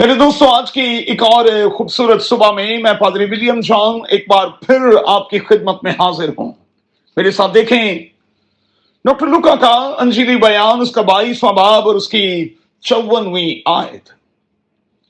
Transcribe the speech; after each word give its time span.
میرے 0.00 0.14
دوستوں 0.14 0.48
آج 0.48 0.72
کی 0.72 0.80
ایک 0.80 1.22
اور 1.22 1.68
خوبصورت 1.70 2.22
صبح 2.22 2.50
میں 2.50 2.78
میں 2.78 2.92
پادری 2.92 3.24
ولیم 3.24 3.60
جان 3.60 4.00
ایک 4.08 4.24
بار 4.28 4.46
پھر 4.46 4.80
آپ 5.06 5.30
کی 5.30 5.38
خدمت 5.38 5.84
میں 5.84 5.92
حاضر 5.92 6.28
ہوں۔ 6.28 6.52
میرے 7.16 7.30
ساتھ 7.30 7.54
دیکھیں، 7.54 7.98
ڈاکٹر 9.04 9.26
لوکا 9.26 9.54
کا 9.54 9.94
انجیلی 9.98 10.36
بیان، 10.36 10.80
اس 10.80 10.90
کا 10.90 11.02
بائیسواں 11.02 11.52
باب 11.52 11.86
اور 11.86 11.94
اس 11.94 12.08
کی 12.08 12.48
چونویں 12.80 13.54
آیت۔ 13.64 14.08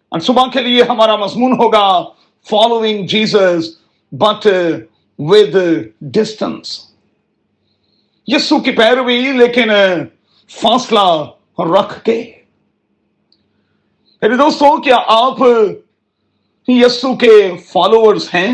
اور 0.09 0.21
صبح 0.21 0.45
کے 0.53 0.61
لیے 0.61 0.83
ہمارا 0.83 1.17
مضمون 1.17 1.53
ہوگا 1.53 2.05
following 2.51 3.07
Jesus 3.07 3.65
but 4.13 4.49
with 5.19 5.57
distance 6.01 6.81
یسو 8.27 8.59
کی 8.59 8.71
پیروی، 8.71 9.33
لیکن 9.33 9.71
فاصلہ 10.49 11.25
رکھ 11.59 12.05
کے۔ 12.05 12.40
میرے 14.23 14.37
دوستوں 14.37 14.77
کیا 14.83 14.97
آپ 15.09 15.39
یسو 16.69 17.15
کے 17.17 17.37
فالوورز 17.73 18.29
ہیں 18.35 18.49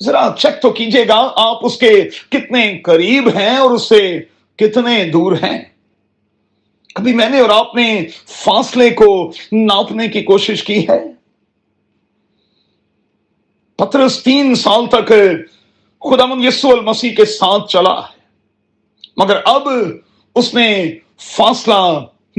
ذرا 0.00 0.28
چیک 0.38 0.60
تو 0.62 0.70
کیجیے 0.70 1.06
گا 1.08 1.18
آپ 1.36 1.64
اس 1.66 1.76
کے 1.76 1.90
کتنے 2.30 2.62
قریب 2.84 3.28
ہیں 3.36 3.56
اور 3.56 3.70
اس 3.70 3.88
سے 3.88 4.00
کتنے 4.58 5.04
دور 5.04 5.32
ہیں 5.42 5.58
کبھی 6.96 7.14
میں 7.14 7.28
نے 7.28 7.40
اور 7.40 7.50
آپ 7.50 7.74
نے 7.74 7.86
فاصلے 8.26 8.88
کو 8.90 9.10
ناپنے 9.52 10.08
کی 10.08 10.22
کوشش 10.22 10.62
کی 10.64 10.86
ہے 10.88 10.98
پترس 13.78 14.22
تین 14.22 14.54
سال 14.54 14.86
تک 14.86 15.12
خدا 16.02 16.24
من 16.24 16.44
یسو 16.44 16.68
المسیح 16.68 17.14
کے 17.16 17.24
ساتھ 17.24 17.70
چلا 17.70 17.98
ہے 17.98 18.22
مگر 19.16 19.40
اب 19.46 19.68
اس 20.36 20.54
نے 20.54 20.68
فاصلہ 21.26 21.82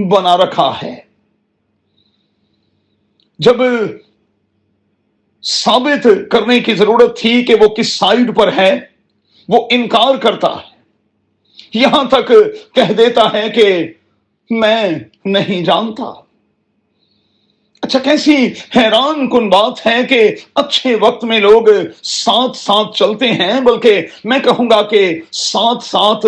بنا 0.10 0.38
رکھا 0.38 0.72
ہے 0.84 0.96
جب 3.40 3.56
ثابت 5.44 6.08
کرنے 6.32 6.60
کی 6.60 6.76
ضرورت 6.76 7.20
تھی 7.20 7.44
کہ 7.44 7.56
وہ 7.56 7.68
کس 7.68 7.94
سائڈ 7.94 8.36
پر 8.36 8.54
ہے، 8.58 8.80
وہ 9.48 9.68
انکار 9.72 10.16
کرتا 10.16 10.48
ہے۔ 10.48 10.76
یہاں 11.74 12.04
تک 12.04 12.28
کہہ 12.76 12.94
دیتا 12.94 13.34
ہے 13.34 13.50
کہ 13.50 13.94
میں 14.50 14.92
نہیں 15.26 15.66
جانتا۔ 15.66 16.04
اچھا 17.82 18.00
کیسی 18.00 18.48
حیران 18.76 19.30
کن 19.30 19.50
بات 19.50 19.88
ہے 19.88 20.04
کہ 20.10 20.36
اچھے 20.56 20.96
وقت 20.96 21.24
میں 21.24 21.40
لوگ 21.40 21.64
ساتھ 22.04 22.58
ساتھ 22.58 22.98
چلتے 22.98 23.32
ہیں، 23.32 23.62
بلکہ 23.62 24.06
میں 24.24 24.40
کہوں 24.40 24.70
گا 24.70 24.82
کہ 24.82 25.22
ساتھ 25.32 25.84
ساتھ 25.84 26.26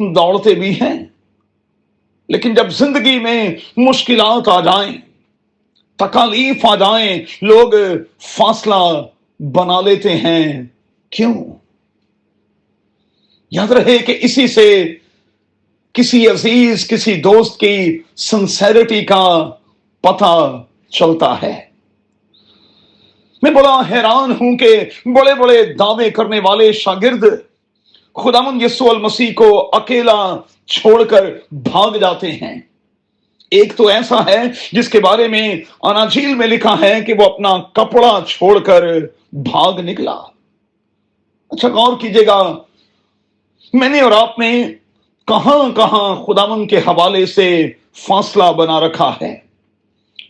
دوڑتے 0.00 0.54
بھی 0.54 0.80
ہیں۔ 0.80 1.04
لیکن 2.28 2.54
جب 2.54 2.70
زندگی 2.70 3.18
میں 3.18 3.54
مشکلات 3.76 4.48
آ 4.48 4.60
جائیں 4.60 5.05
تکالیف 5.96 6.64
آ 6.64 6.74
جائیں 6.74 7.24
لوگ 7.42 7.72
فاصلہ 8.20 9.02
بنا 9.40 9.80
لیتے 9.80 10.16
ہیں۔ 10.16 10.62
کیوں؟ 11.10 11.44
یاد 13.50 13.72
رہے 13.72 13.98
کہ 13.98 14.18
اسی 14.20 14.46
سے 14.46 14.94
کسی 15.92 16.28
عزیز، 16.28 16.88
کسی 16.88 17.14
دوست 17.14 17.60
کی 17.60 17.98
سنسیرٹی 18.16 19.04
کا 19.04 19.50
پتہ 20.00 20.62
چلتا 20.90 21.42
ہے۔ 21.42 21.64
میں 23.42 23.50
بڑا 23.50 23.80
حیران 23.90 24.32
ہوں 24.32 24.56
کہ 24.56 24.80
بڑے 25.06 25.34
بڑے 25.34 25.64
دعوے 25.64 26.10
کرنے 26.10 26.40
والے 26.44 26.72
شاگرد 26.72 27.24
خدامن 28.14 28.60
یسو 28.60 28.90
المسیح 28.90 29.32
کو 29.36 29.70
اکیلا 29.72 30.36
چھوڑ 30.66 31.04
کر 31.04 31.26
بھاگ 31.50 31.90
جاتے 31.90 32.32
ہیں۔ 32.32 32.60
ایک 33.50 33.76
تو 33.76 33.86
ایسا 33.86 34.26
ہے 34.26 34.42
جس 34.72 34.88
کے 34.88 35.00
بارے 35.00 35.28
میں 35.28 35.54
اناجیل 35.82 36.34
میں 36.34 36.46
لکھا 36.46 36.76
ہے 36.80 37.00
کہ 37.00 37.14
وہ 37.14 37.24
اپنا 37.24 37.56
کپڑا 37.56 38.20
چھوڑ 38.28 38.58
کر 38.58 38.82
بھاگ 39.32 39.72
نکلا۔ 39.72 40.16
اچھا 41.50 41.68
غور 41.68 41.96
کیجیے 42.00 42.26
گا۔ 42.26 42.58
میں 43.72 43.88
نے 43.88 44.00
اور 44.00 44.12
آپ 44.12 44.38
نے 44.38 44.64
کہاں 45.26 45.76
کہاں 45.76 46.24
خدامن 46.24 46.66
کے 46.66 46.78
حوالے 46.78 47.26
سے 47.26 47.70
فاصلہ 47.94 48.52
بنا 48.52 48.80
رکھا 48.80 49.14
ہے۔ 49.22 49.36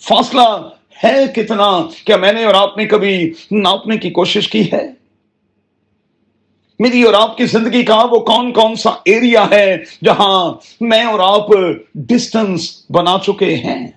فاصلہ 0.02 0.68
ہے 1.04 1.32
کتنا 1.34 1.82
کیا 2.04 2.16
میں 2.16 2.32
نے 2.32 2.44
اور 2.44 2.54
آپ 2.54 2.76
نے 2.76 2.86
کبھی 2.86 3.32
ناپنے 3.50 3.96
کی 3.96 4.10
کوشش 4.10 4.48
کی 4.48 4.72
ہے؟ 4.72 5.05
میری 6.78 7.02
اور 7.02 7.14
آپ 7.14 7.36
کی 7.36 7.46
زندگی 7.46 7.84
کا 7.84 7.96
وہ 7.96 8.18
کون 8.20 8.52
کون 8.52 8.74
سا 8.74 8.90
ایریا 9.04 9.46
ہے 9.50 9.76
جہاں 10.04 10.54
میں 10.80 11.02
اور 11.02 11.20
آپ 11.20 11.48
ڈسٹنس 11.94 12.86
بنا 12.90 13.16
چکے 13.26 13.56
ہیں؟ 13.56 13.88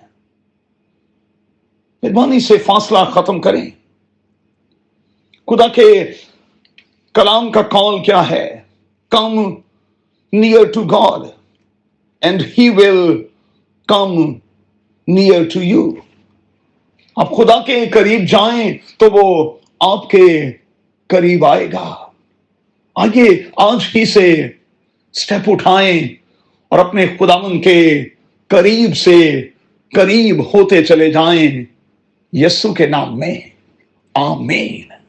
مہربانی 2.02 2.40
سے 2.40 2.58
فاصلہ 2.58 2.98
ختم 3.12 3.40
کریں۔ 3.40 3.70
خدا 5.46 5.68
کے 5.68 6.04
کلام 7.14 7.50
کا 7.50 7.62
کال 7.62 8.02
کیا 8.02 8.30
ہے؟ 8.30 8.60
Come 9.08 9.54
near 10.32 10.72
to 10.72 10.82
God 10.82 11.22
and 12.20 12.42
he 12.58 12.68
will 12.68 13.22
come 13.86 14.32
near 15.08 15.42
to 15.54 15.62
you 15.62 15.90
آپ 17.16 17.36
خدا 17.36 17.62
کے 17.62 17.86
قریب 17.86 18.20
جائیں 18.20 18.78
تو 18.98 19.06
وہ 19.12 19.52
آپ 19.80 20.10
کے 20.10 20.52
قریب 21.06 21.44
آئے 21.44 21.72
گا۔ 21.72 22.09
آئیے 23.00 23.42
آج 23.56 23.84
ہی 23.94 24.04
سے 24.04 24.48
سٹیپ 25.14 25.50
اٹھائیں 25.50 26.08
اور 26.68 26.78
اپنے 26.78 27.06
خداون 27.06 27.60
کے 27.60 28.04
قریب 28.46 28.96
سے 28.96 29.48
قریب 29.94 30.54
ہوتے 30.54 30.84
چلے 30.84 31.10
جائیں۔ 31.10 31.64
یسو 32.32 32.74
کے 32.74 32.86
نام 32.86 33.18
میں، 33.18 33.40
آمین۔ 34.14 34.99